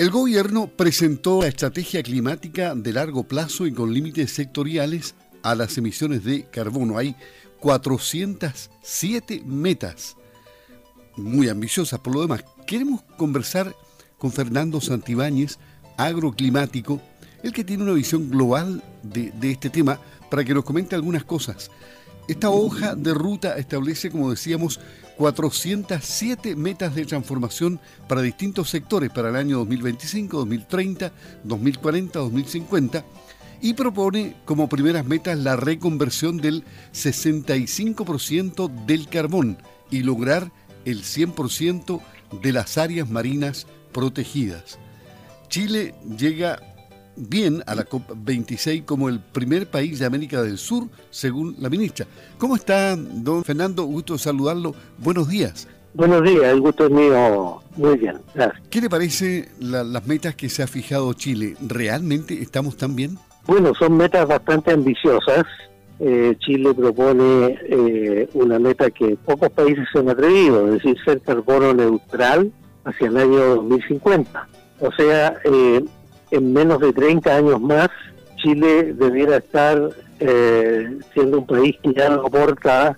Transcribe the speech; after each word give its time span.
El 0.00 0.10
gobierno 0.10 0.66
presentó 0.66 1.42
la 1.42 1.48
estrategia 1.48 2.02
climática 2.02 2.74
de 2.74 2.90
largo 2.94 3.24
plazo 3.24 3.66
y 3.66 3.72
con 3.72 3.92
límites 3.92 4.32
sectoriales 4.32 5.14
a 5.42 5.54
las 5.54 5.76
emisiones 5.76 6.24
de 6.24 6.46
carbono. 6.46 6.96
Hay 6.96 7.14
407 7.58 9.42
metas, 9.44 10.16
muy 11.18 11.50
ambiciosas 11.50 12.00
por 12.00 12.14
lo 12.14 12.22
demás. 12.22 12.42
Queremos 12.66 13.02
conversar 13.18 13.76
con 14.16 14.32
Fernando 14.32 14.80
Santibáñez, 14.80 15.58
agroclimático, 15.98 17.02
el 17.42 17.52
que 17.52 17.62
tiene 17.62 17.82
una 17.82 17.92
visión 17.92 18.30
global 18.30 18.82
de, 19.02 19.32
de 19.32 19.50
este 19.50 19.68
tema, 19.68 20.00
para 20.30 20.42
que 20.44 20.54
nos 20.54 20.64
comente 20.64 20.94
algunas 20.94 21.24
cosas. 21.24 21.70
Esta 22.30 22.48
hoja 22.48 22.94
de 22.94 23.12
ruta 23.12 23.58
establece, 23.58 24.08
como 24.08 24.30
decíamos, 24.30 24.78
407 25.16 26.54
metas 26.54 26.94
de 26.94 27.04
transformación 27.04 27.80
para 28.06 28.22
distintos 28.22 28.70
sectores 28.70 29.10
para 29.10 29.30
el 29.30 29.34
año 29.34 29.58
2025, 29.58 30.36
2030, 30.36 31.10
2040, 31.42 32.18
2050 32.20 33.04
y 33.60 33.74
propone 33.74 34.36
como 34.44 34.68
primeras 34.68 35.04
metas 35.06 35.40
la 35.40 35.56
reconversión 35.56 36.36
del 36.36 36.62
65% 36.94 38.86
del 38.86 39.08
carbón 39.08 39.58
y 39.90 40.04
lograr 40.04 40.52
el 40.84 41.02
100% 41.02 42.00
de 42.40 42.52
las 42.52 42.78
áreas 42.78 43.10
marinas 43.10 43.66
protegidas. 43.92 44.78
Chile 45.48 45.96
llega 46.16 46.69
bien 47.28 47.62
a 47.66 47.74
la 47.74 47.84
COP26 47.84 48.84
como 48.84 49.08
el 49.08 49.20
primer 49.20 49.66
país 49.66 49.98
de 49.98 50.06
América 50.06 50.42
del 50.42 50.58
Sur, 50.58 50.88
según 51.10 51.56
la 51.58 51.68
ministra. 51.68 52.06
¿Cómo 52.38 52.56
está, 52.56 52.96
don 52.96 53.44
Fernando? 53.44 53.84
Gusto 53.84 54.18
saludarlo. 54.18 54.74
Buenos 54.98 55.28
días. 55.28 55.68
Buenos 55.92 56.22
días, 56.22 56.44
el 56.44 56.60
gusto 56.60 56.86
es 56.86 56.90
mío. 56.92 57.60
Muy 57.76 57.98
bien, 57.98 58.18
gracias. 58.34 58.62
¿Qué 58.70 58.80
le 58.80 58.88
parece 58.88 59.48
las 59.58 60.06
metas 60.06 60.36
que 60.36 60.48
se 60.48 60.62
ha 60.62 60.66
fijado 60.66 61.12
Chile? 61.14 61.56
¿Realmente 61.60 62.40
estamos 62.40 62.76
tan 62.76 62.94
bien? 62.94 63.18
Bueno, 63.46 63.72
son 63.74 63.96
metas 63.96 64.28
bastante 64.28 64.72
ambiciosas. 64.72 65.44
Eh, 65.98 66.34
Chile 66.38 66.72
propone 66.72 67.58
eh, 67.64 68.28
una 68.34 68.58
meta 68.58 68.90
que 68.90 69.16
pocos 69.16 69.50
países 69.50 69.84
se 69.92 69.98
han 69.98 70.08
atrevido, 70.08 70.66
es 70.68 70.74
decir, 70.74 70.96
ser 71.04 71.20
carbono 71.20 71.74
neutral 71.74 72.52
hacia 72.84 73.08
el 73.08 73.16
año 73.16 73.56
2050. 73.56 74.48
O 74.80 74.92
sea, 74.92 75.36
eh, 75.44 75.84
en 76.30 76.52
menos 76.52 76.80
de 76.80 76.92
30 76.92 77.36
años 77.36 77.60
más, 77.60 77.88
Chile 78.36 78.94
debiera 78.94 79.36
estar 79.36 79.90
eh, 80.18 80.98
siendo 81.12 81.38
un 81.38 81.46
país 81.46 81.76
que 81.82 81.92
ya 81.92 82.08
no 82.10 82.26
aporta 82.26 82.96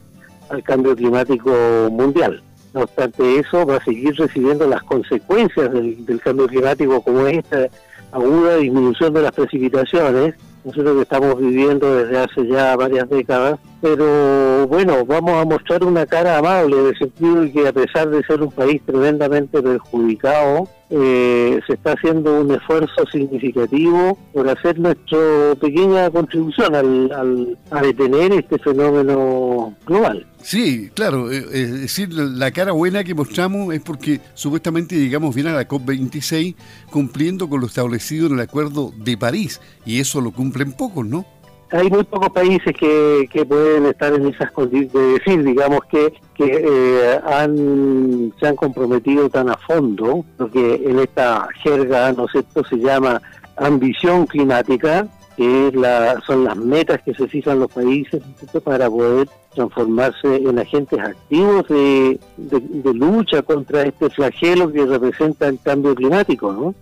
al 0.48 0.62
cambio 0.62 0.94
climático 0.94 1.50
mundial. 1.90 2.42
No 2.74 2.82
obstante 2.82 3.38
eso, 3.38 3.66
va 3.66 3.76
a 3.76 3.84
seguir 3.84 4.14
recibiendo 4.16 4.66
las 4.66 4.82
consecuencias 4.82 5.70
del, 5.72 6.20
cambio 6.22 6.46
climático 6.46 7.02
como 7.02 7.26
esta 7.26 7.68
aguda 8.12 8.56
disminución 8.56 9.12
de 9.12 9.22
las 9.22 9.32
precipitaciones, 9.32 10.34
nosotros 10.64 10.96
que 10.96 11.02
estamos 11.02 11.38
viviendo 11.38 11.94
desde 11.96 12.18
hace 12.18 12.46
ya 12.46 12.76
varias 12.76 13.08
décadas, 13.08 13.58
pero 13.80 14.66
bueno, 14.68 15.04
vamos 15.04 15.32
a 15.32 15.44
mostrar 15.44 15.84
una 15.84 16.06
cara 16.06 16.38
amable, 16.38 16.88
el 16.88 16.98
sentido 16.98 17.42
de 17.42 17.52
que 17.52 17.68
a 17.68 17.72
pesar 17.72 18.08
de 18.10 18.22
ser 18.24 18.42
un 18.42 18.52
país 18.52 18.80
tremendamente 18.86 19.60
perjudicado, 19.60 20.68
eh, 20.94 21.58
se 21.66 21.72
está 21.72 21.92
haciendo 21.92 22.42
un 22.42 22.50
esfuerzo 22.50 23.06
significativo 23.10 24.18
por 24.34 24.46
hacer 24.46 24.78
nuestra 24.78 25.54
pequeña 25.58 26.10
contribución 26.10 26.74
al, 26.74 27.58
a 27.70 27.80
detener 27.80 28.32
este 28.32 28.58
fenómeno 28.58 29.74
global. 29.86 30.26
Sí, 30.42 30.90
claro, 30.92 31.32
eh, 31.32 31.46
es 31.52 31.80
decir, 31.80 32.12
la 32.12 32.50
cara 32.50 32.72
buena 32.72 33.04
que 33.04 33.14
mostramos 33.14 33.72
es 33.72 33.80
porque 33.80 34.20
supuestamente 34.34 34.96
llegamos 34.96 35.34
bien 35.34 35.46
a 35.46 35.54
la 35.54 35.66
COP26 35.66 36.56
cumpliendo 36.90 37.48
con 37.48 37.60
lo 37.60 37.68
establecido 37.68 38.26
en 38.26 38.34
el 38.34 38.40
Acuerdo 38.40 38.92
de 38.94 39.16
París, 39.16 39.62
y 39.86 40.00
eso 40.00 40.20
lo 40.20 40.32
cumplen 40.32 40.72
pocos, 40.72 41.06
¿no? 41.06 41.24
Hay 41.72 41.90
muy 41.90 42.04
pocos 42.04 42.30
países 42.30 42.74
que, 42.78 43.46
pueden 43.48 43.86
estar 43.86 44.12
en 44.12 44.26
esas 44.26 44.50
condiciones, 44.52 44.92
de 44.92 45.18
decir, 45.18 45.42
digamos, 45.42 45.80
que, 45.90 46.12
que 46.34 46.64
eh, 46.64 47.20
han, 47.24 48.32
se 48.38 48.46
han 48.46 48.56
comprometido 48.56 49.28
tan 49.30 49.48
a 49.48 49.56
fondo, 49.56 50.24
lo 50.38 50.50
que 50.50 50.74
en 50.74 50.98
esta 50.98 51.48
jerga, 51.62 52.12
¿no 52.12 52.28
sé, 52.28 52.44
se 52.68 52.76
llama 52.76 53.20
ambición 53.56 54.26
climática, 54.26 55.06
que 55.36 55.68
es 55.68 55.74
la, 55.74 56.20
son 56.26 56.44
las 56.44 56.56
metas 56.56 57.00
que 57.02 57.14
se 57.14 57.26
fijan 57.28 57.60
los 57.60 57.70
países 57.70 58.22
para 58.64 58.88
poder 58.88 59.28
transformarse 59.54 60.36
en 60.36 60.58
agentes 60.58 60.98
activos 60.98 61.68
de, 61.68 62.18
de, 62.36 62.94
lucha 62.94 63.42
contra 63.42 63.82
este 63.82 64.08
flagelo 64.10 64.72
que 64.72 64.86
representa 64.86 65.48
el 65.48 65.58
cambio 65.60 65.94
climático, 65.94 66.52
¿no? 66.52 66.74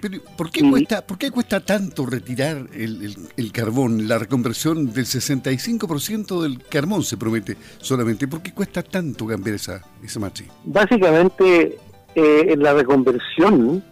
Pero 0.00 0.20
¿por 0.36 0.50
qué, 0.50 0.68
cuesta, 0.68 1.06
¿por 1.06 1.16
qué 1.16 1.30
cuesta 1.30 1.60
tanto 1.60 2.04
retirar 2.04 2.66
el, 2.74 3.16
el, 3.36 3.52
carbón, 3.52 4.06
la 4.06 4.18
reconversión 4.18 4.92
del 4.92 5.06
65% 5.06 6.42
del 6.42 6.62
carbón 6.64 7.02
se 7.02 7.16
promete 7.16 7.56
solamente? 7.78 8.28
¿Por 8.28 8.42
qué 8.42 8.52
cuesta 8.52 8.82
tanto 8.82 9.26
cambiar 9.26 9.56
esa, 9.56 9.82
esa 10.04 10.20
matriz? 10.20 10.48
Básicamente, 10.64 11.78
eh, 12.14 12.54
la 12.58 12.74
reconversión 12.74 13.82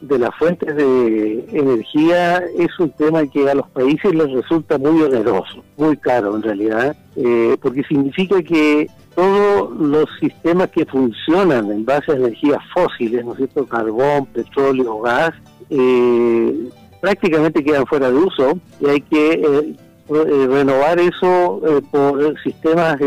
de 0.00 0.18
las 0.18 0.34
fuentes 0.36 0.74
de 0.76 1.44
energía 1.52 2.38
es 2.58 2.78
un 2.78 2.90
tema 2.90 3.26
que 3.26 3.48
a 3.50 3.54
los 3.54 3.68
países 3.70 4.14
les 4.14 4.30
resulta 4.30 4.78
muy 4.78 5.02
oneroso, 5.02 5.64
muy 5.76 5.96
caro 5.96 6.36
en 6.36 6.42
realidad, 6.42 6.96
eh, 7.16 7.56
porque 7.60 7.82
significa 7.84 8.42
que 8.42 8.88
todos 9.16 9.74
los 9.80 10.04
sistemas 10.20 10.70
que 10.70 10.84
funcionan 10.84 11.70
en 11.72 11.84
base 11.84 12.12
a 12.12 12.16
energías 12.16 12.60
fósiles, 12.72 13.24
¿no 13.24 13.32
es 13.32 13.38
cierto?, 13.38 13.66
carbón, 13.66 14.26
petróleo, 14.26 15.00
gas, 15.00 15.32
eh, 15.70 16.68
prácticamente 17.00 17.64
quedan 17.64 17.86
fuera 17.86 18.10
de 18.10 18.18
uso 18.18 18.58
y 18.80 18.86
hay 18.86 19.00
que 19.00 19.32
eh, 19.32 19.74
eh, 20.08 20.46
renovar 20.48 21.00
eso 21.00 21.60
por 21.90 22.40
sistemas 22.42 22.98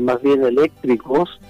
más 0.00 0.22
bien 0.22 0.44
eléctricos, 0.44 1.40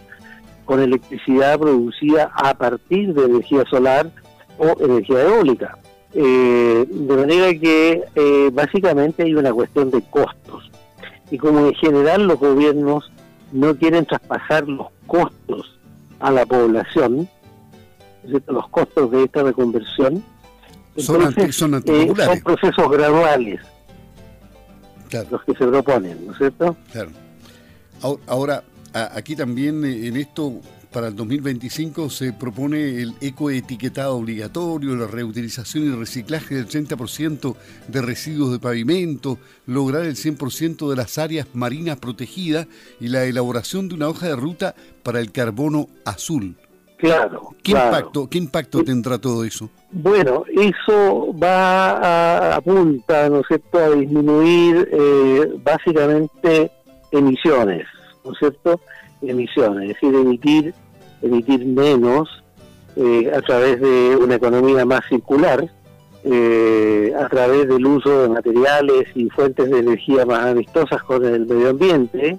con 0.65 0.81
electricidad 0.81 1.59
producida 1.59 2.31
a 2.34 2.55
partir 2.55 3.12
de 3.12 3.25
energía 3.25 3.65
solar 3.69 4.11
o 4.59 4.75
energía 4.81 5.22
eólica. 5.22 5.78
de 6.12 6.87
manera 7.16 7.50
que 7.59 8.50
básicamente 8.53 9.25
hay 9.25 9.34
una 9.34 9.53
cuestión 9.53 9.91
de 9.91 10.03
costos. 10.03 10.70
Y 11.31 11.38
como 11.38 11.66
en 11.66 11.75
general 11.75 12.26
los 12.26 12.38
gobiernos 12.38 13.10
no 13.53 13.76
quieren 13.76 14.04
traspasar 14.06 14.69
los 14.69 14.88
costos 15.06 15.78
a 16.20 16.31
la 16.31 16.47
población, 16.47 17.28
los 18.25 18.69
costos 18.69 19.10
de 19.10 19.25
esta 19.25 19.43
reconversión, 19.43 20.22
son, 20.97 21.22
eh, 21.37 21.53
son, 21.53 21.82
procesos 22.44 22.91
graduales 22.91 23.60
los 25.31 25.44
que 25.44 25.53
se 25.53 25.66
proponen, 25.66 26.26
¿no 26.26 26.32
es 26.32 26.38
cierto? 26.38 26.76
Claro. 26.91 27.10
Ahora, 28.26 28.64
aquí 28.93 29.37
también 29.37 29.84
eh, 29.84 30.09
en 30.09 30.16
esto, 30.16 30.60
para 30.94 31.09
el 31.09 31.16
2025 31.16 32.09
se 32.09 32.32
propone 32.32 33.03
el 33.03 33.15
ecoetiquetado 33.21 34.16
obligatorio, 34.16 34.94
la 34.94 35.09
reutilización 35.09 35.84
y 35.84 35.97
reciclaje 35.97 36.55
del 36.55 36.69
30% 36.69 37.56
de 37.88 38.00
residuos 38.00 38.53
de 38.53 38.60
pavimento, 38.60 39.38
lograr 39.66 40.05
el 40.05 40.15
100% 40.15 40.88
de 40.88 40.94
las 40.94 41.19
áreas 41.19 41.49
marinas 41.53 41.99
protegidas 41.99 42.69
y 43.00 43.09
la 43.09 43.25
elaboración 43.25 43.88
de 43.88 43.97
una 43.97 44.09
hoja 44.09 44.28
de 44.28 44.37
ruta 44.37 44.77
para 45.03 45.19
el 45.19 45.32
carbono 45.32 45.88
azul. 46.05 46.55
Claro. 46.97 47.50
¿Qué, 47.61 47.72
Impacto, 47.72 48.31
¿qué 48.31 48.38
impacto 48.38 48.84
tendrá 48.84 49.19
todo 49.19 49.44
eso? 49.44 49.69
Bueno, 49.91 50.44
eso 50.49 51.34
va 51.37 51.91
a 51.91 52.56
apunta, 52.56 53.28
¿no 53.28 53.41
es 53.41 53.47
cierto?, 53.49 53.78
a 53.78 53.91
disminuir 53.91 54.88
eh, 54.93 55.55
básicamente 55.65 56.71
emisiones, 57.11 57.84
¿no 58.25 58.31
es 58.31 58.38
cierto?, 58.38 58.81
emisiones, 59.22 59.91
es 59.91 60.00
decir, 60.00 60.15
emitir, 60.15 60.75
emitir 61.25 61.65
menos 61.65 62.29
eh, 62.97 63.32
a 63.35 63.41
través 63.41 63.81
de 63.81 64.17
una 64.17 64.37
economía 64.37 64.85
más 64.85 65.00
circular, 65.09 65.69
eh, 66.23 67.12
a 67.19 67.29
través 67.29 67.69
del 67.69 67.85
uso 67.85 68.23
de 68.23 68.29
materiales 68.29 69.05
y 69.15 69.29
fuentes 69.31 69.71
de 69.71 69.79
energía 69.79 70.25
más 70.25 70.47
amistosas 70.47 71.03
con 71.03 71.25
el 71.25 71.47
medio 71.47 71.71
ambiente, 71.71 72.38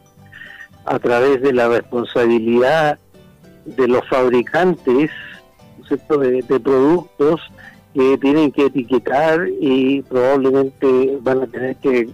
a 0.86 1.00
través 1.00 1.42
de 1.42 1.54
la 1.54 1.68
responsabilidad 1.68 3.00
de 3.66 3.88
los 3.88 4.08
fabricantes 4.08 5.10
de, 5.90 6.60
productos 6.60 7.42
que 7.94 8.18
tienen 8.18 8.52
que 8.52 8.66
etiquetar 8.66 9.48
y 9.60 10.02
probablemente 10.04 11.18
van 11.22 11.44
a 11.44 11.48
tener 11.48 11.76
que 11.78 12.10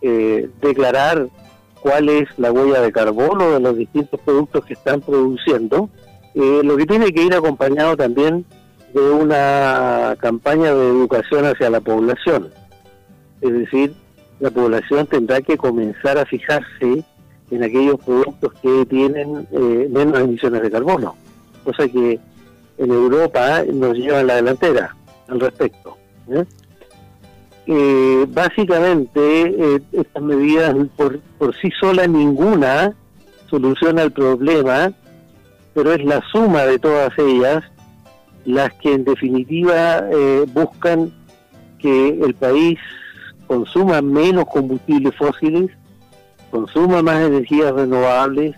eh, 0.00 0.50
declarar 0.60 1.28
cuál 1.80 2.08
es 2.08 2.28
la 2.38 2.52
huella 2.52 2.80
de 2.80 2.92
carbono 2.92 3.50
de 3.50 3.60
los 3.60 3.76
distintos 3.76 4.20
productos 4.20 4.64
que 4.64 4.74
están 4.74 5.00
produciendo, 5.00 5.90
eh, 6.34 6.60
lo 6.64 6.76
que 6.76 6.86
tiene 6.86 7.12
que 7.12 7.22
ir 7.22 7.34
acompañado 7.34 7.96
también 7.96 8.44
de 8.94 9.00
una 9.00 10.16
campaña 10.18 10.74
de 10.74 10.88
educación 10.88 11.46
hacia 11.46 11.70
la 11.70 11.80
población. 11.80 12.50
Es 13.40 13.52
decir, 13.52 13.94
la 14.40 14.50
población 14.50 15.06
tendrá 15.06 15.40
que 15.40 15.56
comenzar 15.56 16.18
a 16.18 16.26
fijarse 16.26 17.04
en 17.50 17.62
aquellos 17.62 18.00
productos 18.00 18.52
que 18.62 18.86
tienen 18.86 19.46
eh, 19.52 19.88
menos 19.90 20.20
emisiones 20.20 20.62
de 20.62 20.70
carbono, 20.70 21.14
cosa 21.64 21.86
que 21.88 22.18
en 22.78 22.90
Europa 22.90 23.62
nos 23.72 23.96
lleva 23.96 24.20
en 24.20 24.26
la 24.26 24.36
delantera. 24.36 24.96
al 25.28 25.40
respecto. 25.40 25.96
Eh, 27.66 28.26
básicamente, 28.28 29.82
estas 29.92 30.22
medidas 30.22 30.74
por, 30.96 31.20
por 31.38 31.54
sí 31.56 31.70
sola 31.78 32.06
ninguna 32.06 32.94
soluciona 33.48 34.02
el 34.02 34.12
problema, 34.12 34.92
pero 35.74 35.92
es 35.92 36.04
la 36.04 36.22
suma 36.30 36.62
de 36.62 36.78
todas 36.78 37.12
ellas 37.18 37.64
las 38.44 38.72
que 38.74 38.92
en 38.92 39.04
definitiva 39.04 40.04
buscan 40.52 41.12
que 41.78 42.08
el 42.08 42.34
país 42.34 42.78
consuma 43.46 44.00
menos 44.02 44.46
combustibles 44.46 45.14
fósiles, 45.16 45.70
consuma 46.50 47.02
más 47.02 47.22
energías 47.22 47.72
renovables, 47.72 48.56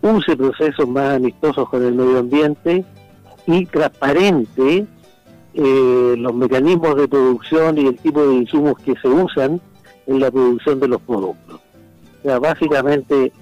use 0.00 0.36
procesos 0.36 0.88
más 0.88 1.16
amistosos 1.16 1.68
con 1.68 1.84
el 1.84 1.94
medio 1.94 2.18
ambiente 2.18 2.84
y 3.46 3.66
transparente 3.66 4.86
eh, 5.54 6.14
los 6.16 6.34
mecanismos 6.34 6.96
de 6.96 7.08
producción 7.08 7.76
y 7.78 7.86
el 7.86 7.98
tipo 7.98 8.26
de 8.26 8.34
insumos 8.36 8.78
que 8.78 8.94
se 9.02 9.08
usan 9.08 9.60
en 10.06 10.20
la 10.20 10.30
producción 10.30 10.80
de 10.80 10.88
los 10.88 11.00
productos. 11.02 11.60
O 12.20 12.22
sea, 12.22 12.38
básicamente 12.38 13.32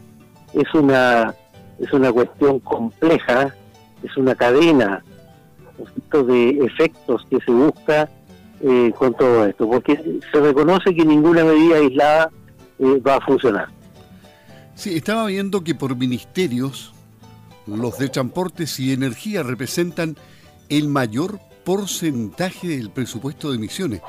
es 0.55 0.75
una 0.75 1.35
es 1.81 1.93
una 1.93 2.13
cuestión 2.13 2.61
compleja, 2.61 3.55
es 4.03 4.17
una 4.17 4.35
cadena 4.35 5.03
de 6.13 6.51
efectos 6.65 7.25
que 7.31 7.39
se 7.41 7.51
busca 7.51 8.09
eh, 8.61 8.93
con 8.99 9.15
todo 9.15 9.47
esto, 9.47 9.69
porque 9.69 10.21
se 10.31 10.41
reconoce 10.41 10.95
que 10.95 11.05
ninguna 11.05 11.45
medida 11.45 11.77
aislada 11.77 12.31
eh, 12.79 13.01
va 13.07 13.17
a 13.17 13.21
funcionar. 13.21 13.69
Sí, 14.75 14.97
estaba 14.97 15.27
viendo 15.27 15.63
que 15.63 15.75
por 15.75 15.97
ministerios 15.97 16.93
los 17.67 17.99
de 17.99 18.09
transportes 18.09 18.79
y 18.81 18.93
energía 18.93 19.43
representan 19.43 20.17
el 20.69 20.89
mayor 20.89 21.39
porcentaje 21.65 22.69
del 22.69 22.91
presupuesto 22.91 23.51
de 23.51 23.57
emisiones, 23.57 24.03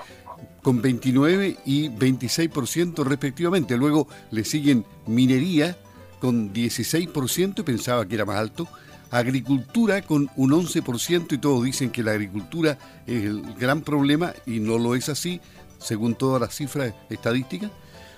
con 0.61 0.81
29 0.81 1.57
y 1.65 1.89
26% 1.89 3.03
respectivamente. 3.03 3.77
Luego 3.77 4.07
le 4.31 4.43
siguen 4.43 4.85
minería 5.07 5.77
con 6.21 6.53
16% 6.53 7.59
y 7.59 7.63
pensaba 7.63 8.07
que 8.07 8.15
era 8.15 8.25
más 8.25 8.37
alto, 8.37 8.67
agricultura 9.09 10.01
con 10.01 10.29
un 10.37 10.51
11% 10.51 11.33
y 11.33 11.37
todos 11.39 11.63
dicen 11.63 11.89
que 11.89 12.03
la 12.03 12.11
agricultura 12.11 12.77
es 13.05 13.25
el 13.25 13.41
gran 13.59 13.81
problema 13.81 14.31
y 14.45 14.59
no 14.59 14.77
lo 14.77 14.95
es 14.95 15.09
así, 15.09 15.41
según 15.79 16.15
todas 16.15 16.39
las 16.39 16.55
cifras 16.55 16.93
estadísticas. 17.09 17.71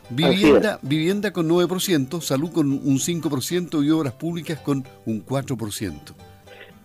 Vivienda, 0.09 0.79
vivienda 0.81 1.31
con 1.31 1.49
9%, 1.49 2.21
salud 2.21 2.51
con 2.51 2.71
un 2.71 2.99
5% 2.99 3.83
y 3.83 3.89
obras 3.89 4.13
públicas 4.13 4.59
con 4.59 4.85
un 5.05 5.25
4%. 5.25 5.93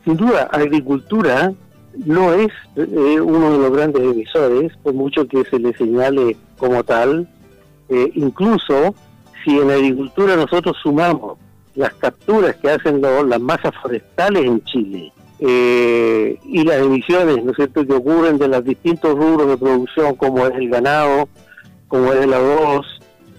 Sin 0.05 0.17
duda, 0.17 0.44
agricultura 0.53 1.53
no 1.97 2.32
es 2.32 2.49
eh, 2.76 3.20
uno 3.20 3.53
de 3.53 3.59
los 3.59 3.73
grandes 3.73 4.03
emisores, 4.03 4.73
por 4.82 4.94
mucho 4.94 5.26
que 5.26 5.44
se 5.44 5.59
le 5.59 5.76
señale 5.76 6.37
como 6.56 6.85
tal. 6.85 7.29
Eh, 7.88 8.12
incluso 8.15 8.94
si 9.44 9.58
en 9.58 9.70
agricultura 9.70 10.37
nosotros 10.37 10.76
sumamos 10.82 11.38
las 11.75 11.94
capturas 11.94 12.56
que 12.56 12.70
hacen 12.70 13.00
las 13.00 13.40
masas 13.40 13.73
forestales 13.81 14.44
en 14.44 14.62
Chile 14.64 15.12
eh, 15.38 16.37
y 16.44 16.64
las 16.64 16.79
emisiones, 16.79 17.44
¿no 17.44 17.52
es 17.52 17.56
cierto?, 17.56 17.87
que 17.87 17.93
ocurren 17.93 18.38
de 18.38 18.49
los 18.49 18.64
distintos 18.64 19.14
rubros 19.17 19.49
de 19.49 19.56
producción, 19.56 20.17
como 20.17 20.44
es 20.46 20.55
el 20.56 20.69
ganado, 20.69 21.29
como 21.87 22.12
es 22.12 22.25
el 22.25 22.35
arroz 22.35 22.87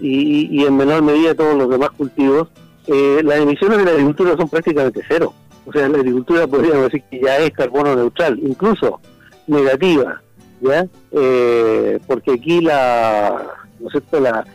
y, 0.00 0.64
en 0.64 0.76
menor 0.76 1.02
medida 1.02 1.34
todos 1.34 1.54
los 1.54 1.68
demás 1.68 1.90
cultivos, 1.90 2.48
eh, 2.86 3.20
las 3.22 3.40
emisiones 3.40 3.78
de 3.78 3.84
la 3.84 3.90
agricultura 3.90 4.36
son 4.36 4.48
prácticamente 4.48 5.02
cero. 5.06 5.34
O 5.66 5.72
sea, 5.72 5.88
la 5.88 5.98
agricultura 5.98 6.46
podríamos 6.46 6.84
decir 6.84 7.02
que 7.10 7.20
ya 7.20 7.36
es 7.36 7.50
carbono 7.50 7.94
neutral, 7.94 8.38
incluso 8.42 9.00
negativa, 9.46 10.22
¿ya? 10.62 10.86
Eh, 11.12 12.00
porque 12.06 12.32
aquí 12.32 12.62
la, 12.62 13.46
¿no 13.78 13.88
es 13.88 13.92
cierto?, 13.92 14.20
la, 14.20 14.46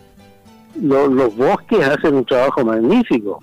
los 0.81 1.35
bosques 1.35 1.87
hacen 1.87 2.15
un 2.15 2.25
trabajo 2.25 2.63
magnífico 2.65 3.41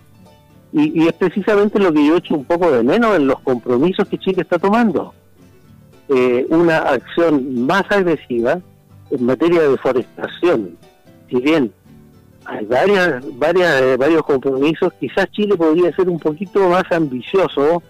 y, 0.73 1.07
es 1.07 1.13
precisamente 1.13 1.79
lo 1.79 1.93
que 1.93 2.07
yo 2.07 2.17
echo 2.17 2.35
un 2.35 2.45
poco 2.45 2.71
de 2.71 2.83
menos 2.83 3.17
en 3.17 3.27
los 3.27 3.39
compromisos 3.41 4.09
que 4.09 4.19
Chile 4.19 4.43
está 4.43 4.59
tomando. 4.59 5.13
Eh, 6.09 6.47
una 6.49 6.79
acción 6.79 7.67
más 7.67 7.85
agresiva 7.91 8.59
en 9.11 9.25
materia 9.27 9.63
de 9.63 9.71
deforestación. 9.71 10.77
Si 11.29 11.37
bien 11.37 11.73
hay 12.47 12.65
varias, 12.65 13.23
varias, 13.39 13.83
eh, 13.83 13.97
varios 13.99 14.23
compromisos, 14.23 14.93
quizás 14.95 15.31
Chile 15.31 15.57
podría 15.57 15.95
ser 15.95 16.09
un 16.09 16.19
poquito 16.19 16.67
más 16.69 16.85
ambicioso 16.91 17.83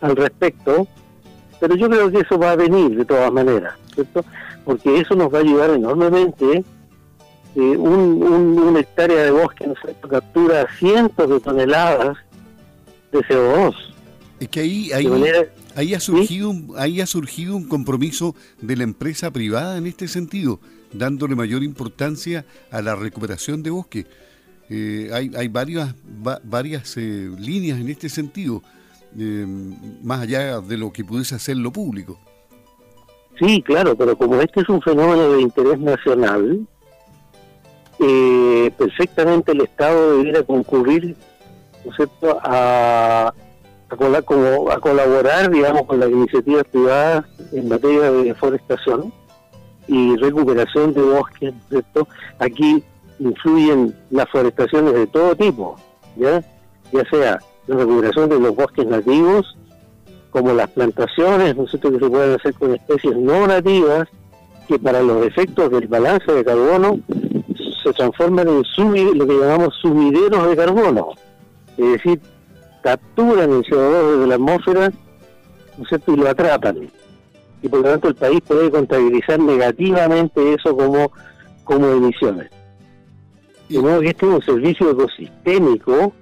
al 0.00 0.16
respecto, 0.16 0.86
pero 1.60 1.76
yo 1.76 1.88
creo 1.88 2.10
que 2.10 2.20
eso 2.20 2.38
va 2.38 2.52
a 2.52 2.56
venir 2.56 2.96
de 2.96 3.04
todas 3.04 3.32
maneras. 3.32 3.74
Porque 4.64 4.98
eso 4.98 5.14
nos 5.14 5.32
va 5.32 5.38
a 5.38 5.42
ayudar 5.42 5.70
enormemente 5.70 6.64
un, 7.54 8.22
una 8.58 8.80
hectárea 8.80 9.24
de 9.24 9.30
bosque 9.30 9.64
captura 10.08 10.66
cientos 10.78 11.28
de 11.28 11.40
toneladas 11.40 12.16
de 13.12 13.18
CO2. 13.20 13.74
Es 14.40 14.48
que 14.48 14.60
ahí, 14.60 14.92
ahí, 14.92 15.08
ahí, 15.74 15.94
ha 15.94 16.00
surgido 16.00 16.52
ahí 16.76 17.00
ha 17.00 17.06
surgido 17.06 17.56
un 17.56 17.66
compromiso 17.68 18.36
de 18.60 18.76
la 18.76 18.84
empresa 18.84 19.32
privada 19.32 19.76
en 19.78 19.86
este 19.86 20.06
sentido, 20.06 20.60
dándole 20.92 21.34
mayor 21.34 21.64
importancia 21.64 22.46
a 22.70 22.80
la 22.80 22.94
recuperación 22.94 23.62
de 23.62 23.70
bosque. 23.70 24.06
Eh, 24.70 25.10
hay, 25.12 25.30
hay 25.34 25.48
varias, 25.48 25.94
varias 26.44 26.96
eh, 26.98 27.30
líneas 27.38 27.80
en 27.80 27.88
este 27.88 28.08
sentido, 28.08 28.62
eh, 29.18 29.46
más 30.02 30.20
allá 30.20 30.60
de 30.60 30.76
lo 30.76 30.92
que 30.92 31.04
pudiese 31.04 31.34
hacer 31.34 31.56
lo 31.56 31.72
público. 31.72 32.20
Sí, 33.40 33.62
claro, 33.62 33.96
pero 33.96 34.16
como 34.16 34.40
este 34.40 34.60
es 34.60 34.68
un 34.68 34.82
fenómeno 34.82 35.32
de 35.32 35.42
interés 35.42 35.78
nacional, 35.78 36.66
eh, 38.00 38.70
perfectamente 38.76 39.52
el 39.52 39.62
Estado 39.62 40.16
debiera 40.16 40.42
concurrir 40.42 41.16
A, 42.44 43.32
como, 44.24 44.70
a 44.70 44.80
colaborar 44.80 45.50
digamos 45.50 45.82
con 45.84 45.98
las 45.98 46.10
iniciativas 46.10 46.64
privadas 46.64 47.24
en 47.52 47.68
materia 47.68 48.10
de 48.12 48.24
deforestación 48.24 49.12
y 49.86 50.16
recuperación 50.16 50.92
de 50.92 51.02
bosques 51.02 51.54
¿cierto? 51.70 52.06
aquí 52.38 52.84
influyen 53.18 53.94
las 54.10 54.28
forestaciones 54.28 54.92
de 54.92 55.06
todo 55.06 55.34
tipo 55.34 55.76
ya 56.16 56.42
ya 56.92 57.04
sea 57.10 57.38
la 57.66 57.76
recuperación 57.76 58.28
de 58.28 58.38
los 58.38 58.54
bosques 58.54 58.86
nativos 58.86 59.56
como 60.30 60.52
las 60.52 60.68
plantaciones 60.70 61.56
¿no 61.56 61.64
que 61.64 61.78
se 61.78 62.10
pueden 62.10 62.34
hacer 62.34 62.54
con 62.54 62.74
especies 62.74 63.16
no 63.16 63.46
nativas 63.46 64.06
que 64.68 64.78
para 64.78 65.00
los 65.02 65.26
efectos 65.26 65.70
del 65.70 65.88
balance 65.88 66.30
de 66.30 66.44
carbono 66.44 67.00
se 67.88 67.94
transforman 67.94 68.48
en 68.48 69.18
lo 69.18 69.26
que 69.26 69.38
llamamos 69.38 69.74
sumideros 69.80 70.48
de 70.48 70.56
carbono, 70.56 71.08
es 71.76 71.92
decir, 71.92 72.20
capturan 72.82 73.50
el 73.50 73.64
CO2 73.64 74.12
desde 74.12 74.26
la 74.26 74.34
atmósfera 74.34 74.92
y 76.06 76.16
lo 76.16 76.28
atrapan. 76.28 76.90
Y 77.62 77.68
por 77.68 77.80
lo 77.80 77.90
tanto 77.90 78.08
el 78.08 78.14
país 78.14 78.40
puede 78.46 78.70
contabilizar 78.70 79.38
negativamente 79.40 80.54
eso 80.54 80.76
como, 80.76 81.10
como 81.64 81.86
emisiones. 81.86 82.50
De 83.68 83.80
modo 83.80 84.00
que 84.00 84.08
este 84.08 84.26
es 84.26 84.32
un 84.32 84.42
servicio 84.42 84.90
ecosistémico 84.90 86.12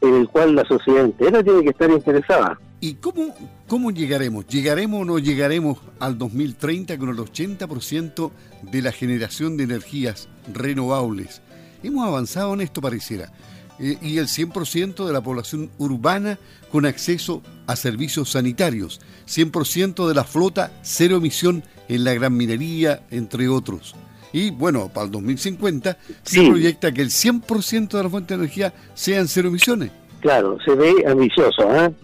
en 0.00 0.14
el 0.14 0.28
cual 0.28 0.54
la 0.54 0.64
sociedad 0.64 1.04
entera 1.04 1.42
tiene 1.42 1.62
que 1.62 1.70
estar 1.70 1.90
interesada. 1.90 2.58
¿Y 2.80 2.94
cómo, 2.94 3.34
cómo 3.68 3.90
llegaremos? 3.90 4.46
¿Llegaremos 4.46 5.02
o 5.02 5.04
no 5.04 5.18
llegaremos 5.18 5.78
al 5.98 6.18
2030 6.18 6.98
con 6.98 7.08
el 7.08 7.16
80% 7.16 8.30
de 8.62 8.82
la 8.82 8.92
generación 8.92 9.56
de 9.56 9.64
energías 9.64 10.28
renovables? 10.52 11.40
Hemos 11.82 12.06
avanzado 12.06 12.52
en 12.54 12.60
esto, 12.60 12.82
pareciera. 12.82 13.32
Eh, 13.78 13.96
y 14.02 14.18
el 14.18 14.26
100% 14.26 15.06
de 15.06 15.12
la 15.12 15.22
población 15.22 15.70
urbana 15.78 16.38
con 16.70 16.84
acceso 16.84 17.42
a 17.66 17.76
servicios 17.76 18.32
sanitarios. 18.32 19.00
100% 19.26 20.06
de 20.06 20.14
la 20.14 20.24
flota 20.24 20.72
cero 20.82 21.16
emisión 21.16 21.64
en 21.88 22.04
la 22.04 22.12
gran 22.14 22.36
minería, 22.36 23.02
entre 23.10 23.48
otros. 23.48 23.94
Y 24.32 24.50
bueno, 24.50 24.88
para 24.92 25.06
el 25.06 25.12
2050 25.12 25.96
se 26.22 26.46
proyecta 26.46 26.92
que 26.92 27.00
el 27.00 27.08
100% 27.08 27.88
de 27.88 28.02
la 28.02 28.10
fuente 28.10 28.34
de 28.34 28.42
energía 28.42 28.74
sean 28.94 29.28
cero 29.28 29.48
emisiones. 29.48 29.90
Claro, 30.20 30.58
se 30.64 30.74
ve 30.74 30.92
ambicioso, 31.06 31.74
¿eh? 31.74 31.94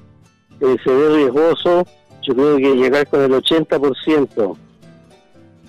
Eh, 0.62 0.76
se 0.82 0.90
ve 0.90 1.16
riesgoso. 1.16 1.84
Yo 2.22 2.34
creo 2.34 2.56
que 2.56 2.74
llegar 2.76 3.06
con 3.08 3.22
el 3.22 3.32
80% 3.32 4.56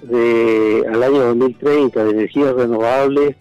de, 0.04 0.86
al 0.92 1.04
año 1.04 1.20
2030 1.26 2.04
de 2.04 2.12
energías 2.12 2.54
renovables 2.54 3.36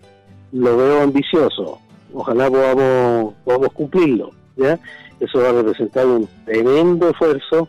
lo 0.53 0.77
veo 0.77 1.03
ambicioso. 1.03 1.79
Ojalá 2.15 2.51
podamos, 2.51 3.35
podamos 3.45 3.73
cumplirlo. 3.73 4.31
¿ya? 4.57 4.79
Eso 5.21 5.41
va 5.41 5.51
a 5.51 5.53
representar 5.53 6.07
un 6.07 6.29
tremendo 6.45 7.11
esfuerzo 7.11 7.69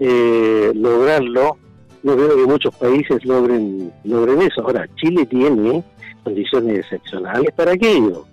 eh, 0.00 0.72
lograrlo. 0.74 1.58
No 2.02 2.14
creo 2.14 2.34
que 2.34 2.46
muchos 2.46 2.74
países 2.74 3.24
logren, 3.24 3.92
logren 4.04 4.42
eso. 4.42 4.62
Ahora, 4.62 4.88
Chile 4.96 5.26
tiene 5.26 5.84
condiciones 6.24 6.78
excepcionales 6.80 7.52
para 7.54 7.72
aquello. 7.72 8.24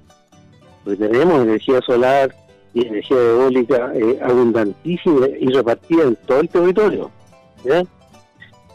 Porque 0.83 1.07
tenemos 1.07 1.43
energía 1.43 1.81
solar, 1.85 2.33
y 2.77 2.87
energía 2.87 3.17
eólica 3.17 3.91
eh, 3.95 4.19
abundantísima 4.21 5.27
y 5.27 5.47
repartida 5.47 6.03
en 6.03 6.15
todo 6.27 6.39
el 6.39 6.49
territorio. 6.49 7.11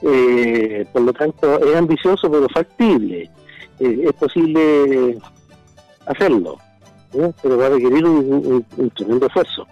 Eh, 0.02 0.85
por 0.92 1.02
lo 1.02 1.12
tanto, 1.12 1.61
es 1.61 1.76
ambicioso 1.76 2.30
pero 2.30 2.49
factible. 2.49 3.30
Eh, 3.78 4.04
es 4.06 4.12
posible 4.14 5.18
hacerlo, 6.06 6.59
pero 7.42 7.56
va 7.56 7.66
a 7.66 7.71
requerir 7.71 8.04
un, 8.04 8.64
tremendo 8.97 9.26
esfuerzo, 9.26 9.66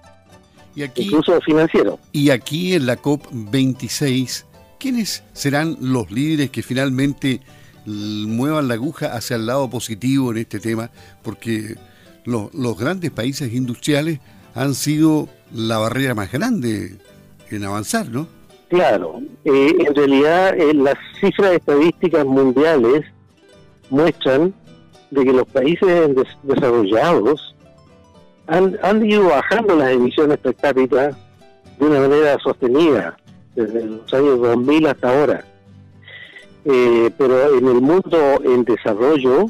y 0.74 0.82
aquí, 0.82 1.02
incluso 1.02 1.40
financiero. 1.40 1.98
Y 2.12 2.30
aquí 2.30 2.74
en 2.74 2.86
la 2.86 2.96
COP26, 2.96 4.44
¿quiénes 4.78 5.24
serán 5.32 5.76
los 5.80 6.10
líderes 6.10 6.50
que 6.50 6.62
finalmente 6.62 7.40
muevan 7.84 8.68
la 8.68 8.74
aguja 8.74 9.14
hacia 9.14 9.36
el 9.36 9.46
lado 9.46 9.68
positivo 9.68 10.30
en 10.30 10.38
este 10.38 10.60
tema? 10.60 10.90
Porque 11.22 11.76
los 12.24 12.78
grandes 12.78 13.10
países 13.10 13.52
industriales 13.52 14.20
han 14.54 14.74
sido 14.74 15.28
la 15.52 15.78
barrera 15.78 16.14
más 16.14 16.30
grande 16.32 16.96
en 17.50 17.64
avanzar, 17.64 18.08
¿no? 18.08 18.26
Claro, 18.68 19.20
eh, 19.44 19.74
en 19.78 19.94
realidad 19.94 20.56
eh, 20.56 20.72
las 20.74 20.94
cifras 21.20 21.52
estadísticas 21.54 22.24
mundiales 22.24 23.04
muestran 23.90 24.54
de 25.10 25.24
que 25.24 25.32
los 25.32 25.46
países 25.48 26.10
desarrollados 26.44 27.56
han, 28.46 28.78
han 28.82 29.04
ido 29.04 29.28
bajando 29.28 29.74
las 29.74 29.90
emisiones 29.90 30.38
per 30.38 30.54
cápita 30.54 31.10
de 31.78 31.86
una 31.86 32.00
manera 32.00 32.38
sostenida 32.38 33.16
desde 33.56 33.84
los 33.84 34.14
años 34.14 34.40
2000 34.40 34.86
hasta 34.86 35.20
ahora. 35.20 35.44
Eh, 36.64 37.10
pero 37.16 37.56
en 37.56 37.66
el 37.66 37.80
mundo 37.80 38.40
en 38.44 38.64
desarrollo 38.64 39.46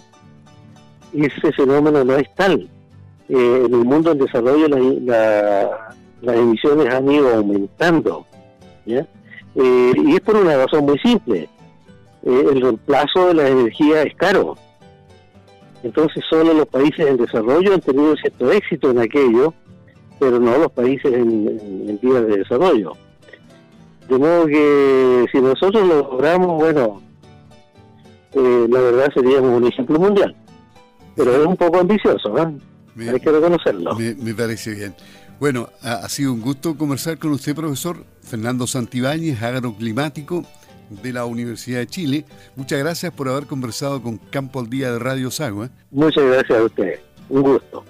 ese 1.15 1.53
fenómeno 1.53 2.05
no 2.05 2.17
es 2.17 2.33
tal. 2.35 2.69
en 3.29 3.75
el 3.75 3.85
mundo 3.85 4.13
en 4.13 4.19
desarrollo 4.19 4.69
las 4.69 6.37
emisiones 6.37 6.93
han 6.93 7.11
ido 7.11 7.35
aumentando. 7.35 8.27
Eh, 8.87 9.93
y 9.97 10.15
es 10.15 10.21
por 10.21 10.37
una 10.37 10.57
razón 10.57 10.85
muy 10.85 10.99
simple. 10.99 11.49
Eh, 12.23 12.47
el 12.53 12.61
reemplazo 12.61 13.29
de 13.29 13.35
la 13.35 13.49
energía 13.49 14.03
es 14.03 14.15
caro. 14.15 14.57
Entonces 15.83 16.23
solo 16.29 16.53
los 16.53 16.67
países 16.67 17.07
en 17.07 17.17
desarrollo 17.17 17.75
han 17.75 17.81
tenido 17.81 18.15
cierto 18.17 18.53
éxito 18.53 18.91
en 18.91 18.99
aquello, 18.99 19.55
pero 20.19 20.39
no 20.39 20.59
los 20.59 20.73
países 20.73 21.13
en, 21.13 21.99
vías 22.03 22.27
de 22.27 22.37
desarrollo. 22.39 22.93
De 24.09 24.19
modo 24.19 24.47
que 24.47 25.27
si 25.33 25.41
nosotros 25.41 25.87
lo 25.87 26.03
logramos, 26.03 26.59
bueno, 26.59 27.01
eh, 28.35 28.67
la 28.69 28.81
verdad 28.81 29.09
seríamos 29.15 29.57
un 29.57 29.67
ejemplo 29.67 29.99
mundial. 29.99 30.37
Pero 31.21 31.43
es 31.43 31.47
un 31.47 31.57
poco 31.57 31.81
ambicioso, 31.81 32.35
Hay 32.37 33.21
que 33.21 33.31
reconocerlo. 33.31 33.95
me 33.95 34.35
parece 34.35 34.75
bien. 34.75 34.95
Bueno, 35.39 35.69
ha, 35.83 36.09
sido 36.09 36.33
un 36.33 36.41
gusto 36.41 36.77
conversar 36.77 37.19
con 37.19 37.33
usted, 37.33 37.55
profesor 37.55 38.05
Fernando 38.23 38.67
Santibáñez, 38.67 39.43
agroclimático 39.43 40.45
de 40.91 41.13
la 41.13 41.27
Universidad 41.27 41.81
de 41.81 41.87
Chile. 41.87 42.25
Muchas 42.57 42.79
gracias 42.79 43.13
por 43.13 43.29
haber 43.29 43.47
conversado 43.47 44.03
con 44.03 44.17
Campo 44.17 44.61
al 44.61 44.71
Día 44.71 44.93
de 44.93 44.99
Radio 44.99 45.31
Sagua. 45.31 45.69
Muchas 45.91 46.25
gracias 46.25 46.59
a 46.59 46.65
usted. 46.65 47.01
Un 47.29 47.43
gusto. 47.43 47.85